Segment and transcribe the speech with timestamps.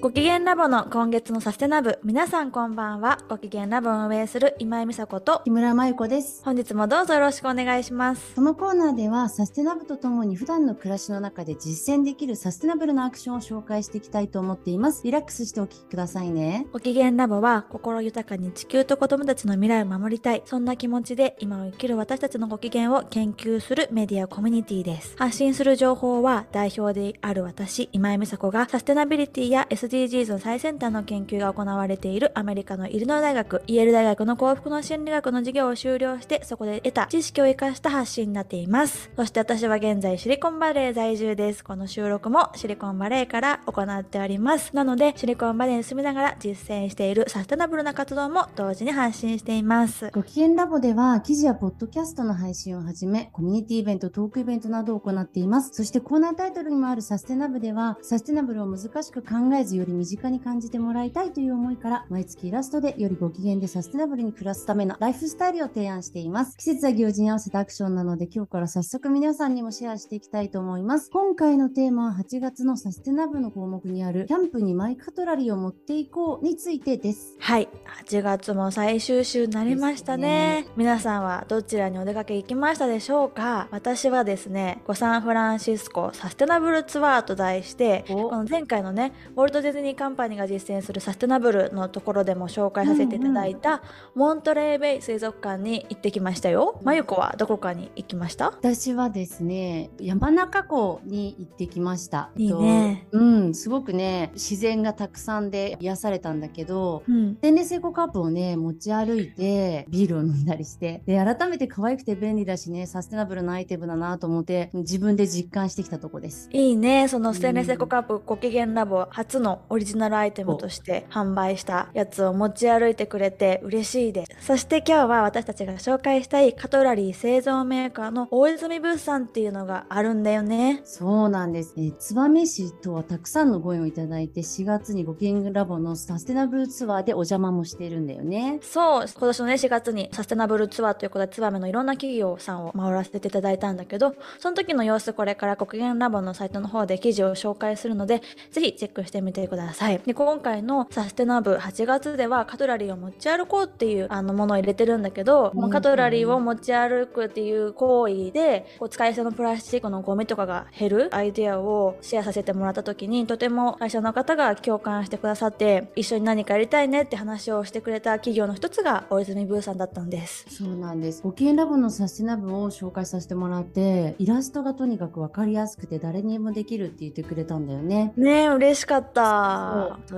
[0.00, 3.18] ご機嫌ラボの今月のサステナブ皆さんこんばんは。
[3.28, 6.40] ご機嫌ラボを運営する今井美佐子と木村真由子です。
[6.44, 8.36] 本日もどうぞよろしくお願いします。
[8.36, 15.02] このコーナーではサステナブとともに普段の暮らしの中で実践できるサステナブルなアクションを紹介していきたいと思っています。
[15.02, 16.68] リラックスしてお聞きくださいね。
[16.72, 20.42] ご機嫌ラボは心豊かに地球と子供たちの未来を守りたい。
[20.44, 25.16] そんな気持ちで今を生きる私たちのご機嫌を研究するメディアコミュニティです。
[25.18, 39.10] 発信する情報は代表である私今井美佐子がサステナビリティや SDGs の最先端の研究が行われているアメリカのイルノイ大学、イェール大学の幸福の心理学の授業を修了して、そこで得た知識を活かした発信になっています。
[39.16, 41.64] そして私は現在シリコンバレー在住です。
[41.64, 44.76] この収録もシリコンバレーから行っております。
[44.76, 50.10] なので、シリコンバレーに住みながら実践しているサステナブルな活動も同時に発信しています。
[50.12, 55.70] ご機嫌ラボでは、記事やポッドキャストの配信をはじめ、コミュニティイベント、トークイベントなどを行っています。
[55.72, 66.56] そしてコーナータイトルにもあるサステナブでは、サステナブルを難しく考えずより身近に感じてもらいたいという思いから毎月イラストでよりご機嫌でサステナブルに暮らすためのライフスタイルを提案しています。
[66.56, 71.10] 季節や行事に合わせたアクションなので今日から早速皆さんにもシェアしていきたいと思います。
[71.10, 77.36] 今回のテーマは8月のサステナブルの項目にあるキャンプにマイカトラリーを持っていこうについてです。
[77.38, 77.68] はい。
[78.04, 80.28] 8月も最終週になりましたね。
[80.28, 83.68] ね皆さんはどちらにお出かけ行きましたでしょうか？
[83.70, 93.82] 私はですね、サンフランシスコサステナブルツアーと題して、この前回のね、ウォルト・ディズニーカンパニーが実践するサステナブルのところでも紹介させていただいた、
[94.14, 96.80] モントレーベイ水族館に行ってきましたよ。
[96.82, 98.46] まゆこはどこかに行きました？
[98.46, 102.30] 私はですね、山中湖に行ってきました。
[102.36, 103.06] いいね。
[103.12, 116.48] うん、すごくね、自然がたくさんで癒されたんだけど、うん、天然成功カップをね、持ち歩いて、ビールを飲んだりして、で、改めて可愛くて便利だしね、サステナブルなアイテムだなと思って、自分で実感してきたとこです。
[116.52, 124.46] いいね、そのステンレスエコカップ、ご機嫌ラボ初のオリジナルアイテムとして販売したやつを持ち歩いてくれて嬉しいです。
[124.46, 130.80] そして今日は私たちが紹介したいカトラリー製造メーカーの大泉物産っていうのがあるんだよね。
[130.84, 131.74] そうなんです。
[131.76, 138.58] え燕市とはたくさんのご縁をいただいて4月にご機嫌ラボのサステナブルツアーでお邪魔もしてるんだよね。
[138.62, 150.00] そう、今年のね4月にサステナブルツアーということで燕のいろんな企業さんを回らせていただいたんだけど、その時の様子これからご機嫌ラボのサイトの方で記事を紹介するので、ぜひチェックしてみてください。
[150.04, 170.46] で今回のサステナブ8月ではカトラリーを持ち歩こうっていうあのものを入れてるんだけど、うん、カトラリーを持ち歩くっていう行為でこう使い捨てのプラスチックのゴミとかが減るアイデアをシェアさせてもらった時にとても会社の方が共感してくださって一緒に何かやりたいねって話をしてくれた企業の一つが大泉ブーさんだったんです。
[170.48, 171.22] そうなんです。
[171.22, 178.12] 保険ラボのサステナブを紹介させてもらってイラストがとにかく分かりやすくて誰にもできるって言ってくれたんだよね。
[178.16, 179.37] ね嬉しかった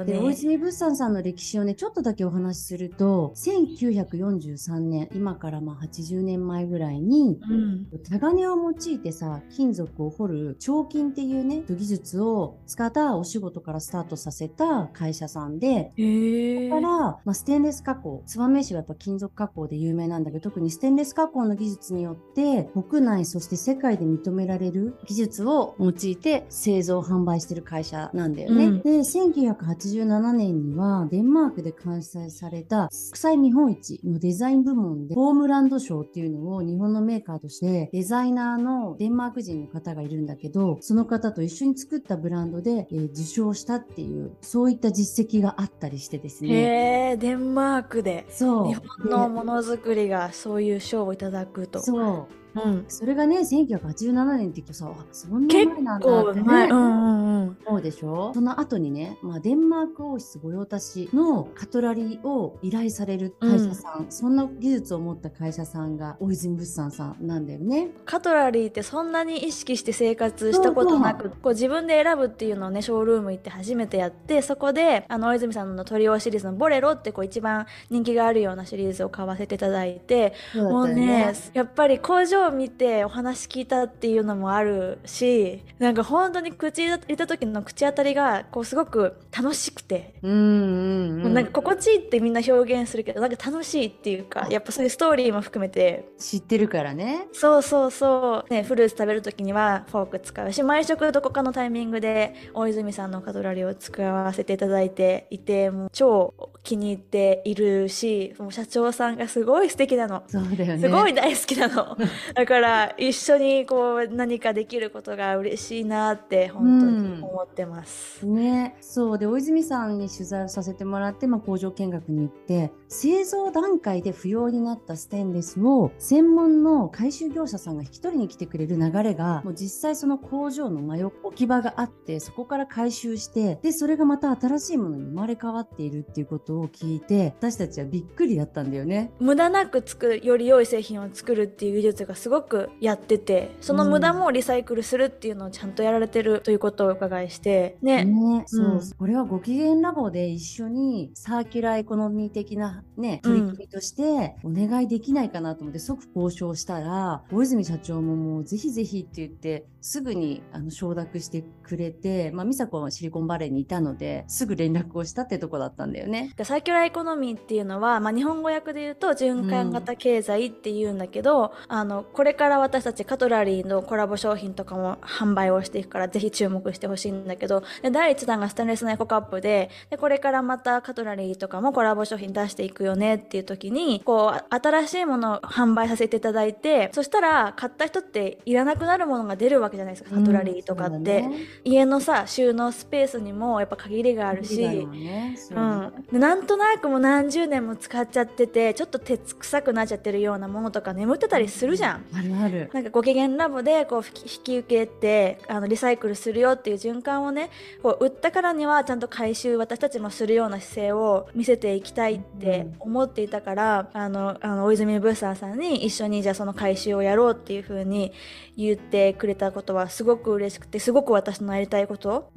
[0.04, 28.64] で大泉物産さんの歴史をねちょっとだけお話しすると1943年今からまあ80年前ぐらいに、うん、タガネを用いてさ金属を掘る彫金っていうね技術を使ったお仕事からスタートさせた会社さんでそこから、まあ、ステンレス加工燕市はやっぱ金属加工で有名なんだけど特にステンレス加工の技術によって国内そして世界で認められる技術を用いて製造販売してる会社なんだよね。
[28.66, 46.50] うん、で1987年にはデンマークで開催された国際見本市のデザイン部門でホームランド賞っていうのを日本のメーカーとしてデザイナーのデンマーク人の方がいるんだけどその方と一緒に作ったブランドで、えー、受賞したっていうそういった実績があったりしてですね。
[46.50, 48.68] へえデンマークでそう。
[48.68, 51.80] 日本のものづくりがそういう賞をいただくと。
[51.80, 58.32] そううん、それがね1987年って言うとさそんな前なんだってね、うんうんうん、そうでしょ？
[58.34, 67.90] その後にね、まあ、デンマーク王室御用達のカトラリーを依頼される会社さん、うん、そんな技術を持った会社さんが大泉物産さんなんだよね。
[68.04, 90.14] カトラリーってそんなに意識して生活したことなくこう自分で選ぶっていうのをねショールーム行って初めてやってそこであの大泉さんのトリオシリーズの「ボレロ」ってこう一番人気があるようなシリーズを買わせていただいて、ね、もうねやっぱり工場を見てお話聞いたっていうのもあるしなんか本当に口入れた時の口当たりがこうすごく楽しくて。
[90.22, 96.08] うんうなんか心地いいってみんな表現するけどなんか楽しいっていうかやっぱそういうストーリーも含めて。
[96.18, 97.28] 知ってるからね。
[97.32, 110.22] そうそうそう、ね、フルーツ食べる時にはフォーク使うし毎食どこかのタイミングで大泉さんのカトラリーを使わせていただいていてもう超気に入っているしもう社長さんがすごい素敵なの。
[110.28, 110.80] そうだよね。
[110.80, 111.96] すごい大好きなの
[112.34, 118.26] だから一緒にこう何かできることが嬉しいなって本当に思ってます。
[118.26, 139.12] うん、ね、そうで大泉さんに取材をさせてもらって、まあ、工場見学に行って製造段階で不要になったステンレスを専門の回収業者さんが引き取りに来てくれる流れがもう実際その工場の真横置き場があってそこから回収してでそれがまた新しいものに生まれ変わっているっていうことを聞いて私たちはびっくりだったんだよね。
[139.18, 148.04] 無駄なく作るより良い製品を作るっていう技術がすごくやっててその無駄もリサイクルするっていうのをちゃんとやられてるということをお伺いしてね。
[148.04, 166.34] ねそう、うん、これはご機嫌ラボで一緒にサーキュラーエコノミー的なね取り組みとしてお願いできないかなと思って即交渉したら大泉社長ももうぜひぜひって言ってすぐにあの承諾してくれて、まあ、美佐子はシリコンバレーにいたのですぐ連絡をしたってとこだったんだよね。
[166.42, 191.30] サーキュラーエコノミーっていうのは、まあ、日本語訳で言うと循環型経済っていうんだけど、うん、あのこれから私たちカトラリーのコラボ商品とかも販売をしていくからぜひ注目してほしいんだけどで第1弾がステンレスのエコカップででこれからまたカトラリーとかもコラボ商品出していくよねっていう時にこう新しいものを販売させていただいてそしたら買った人っていらなくなるものが出るわけじゃないですかカトラリーとかって、うんね、
[191.64, 195.36] 家のさ収納スペースにもやっぱ限りがあるし、ね。
[195.50, 201.99] うん、でなんとなくもう何十年も使っちゃっててちょっと鉄臭くなっちゃってるようなものとか眠ってたりするじゃん。
[202.14, 202.70] あるある。
[202.72, 207.50] なんかご機嫌ラボでこう引き受けてあのリサイクルするよっていう循環をね
[207.82, 218.12] こう売ったからにはちゃんと回収私たちもするような姿勢を見せていきたいって思っていたから、うん、あのあの大泉ブーサーさんに一緒にじゃあその回収をやろうっていう風に
[218.56, 222.30] 言ってくれたことはすごく嬉しくてすごく私のやりたいこと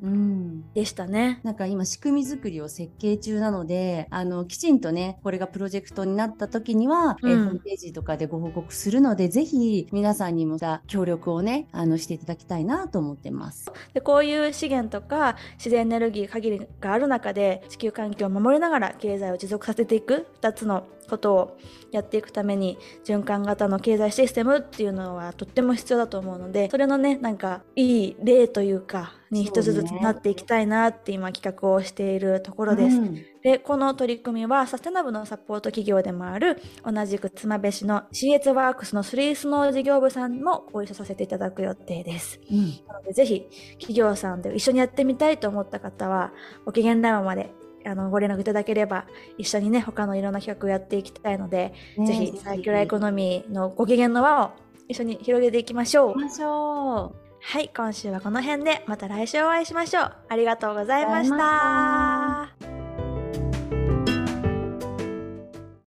[0.74, 1.40] でしたね。
[1.44, 9.53] なんか今仕組み作りを設計中なのであのきちんとねこれがプロジェクトになった時には、うん、えホームページとかでご報告するのでぜひ
[9.92, 10.58] 皆さんにも
[10.88, 13.72] 協力をねあのしていただきたいなと思ってます。
[13.94, 21.58] でこういう資源とか自然エネルギー限りがある中で地球環境を守りながら経済を持続させていく2つのことを
[21.92, 32.98] やっていくために循環型の経済システムっていうのはとっても必要だと思うのでそれのねなんかいい例というかに一つずつなっていきたいなって今企画をしているところです。
[32.98, 42.40] うん、でこの取り組みはサステナブルのサポート企業でもある同じく妻部市の CS ワークスのスリースノー事業部さんもご一緒させていただく予定です。
[42.50, 46.32] うん、なのでぜひ企業さんで一緒にやってみたいと思った方は
[46.66, 47.52] ご機嫌談話まで
[47.86, 49.06] あのご連絡いただければ
[49.38, 54.52] 一緒にね他のいろんな企画をやっていきたいので、ね、ぜひサーキュラーエコノミーのご機嫌の輪を
[54.88, 56.16] 一緒に広げていきましょう。
[56.16, 60.14] ましょうはい今週はこの辺でまた来週お会いしましょう。
[60.30, 62.13] ありがとうございました。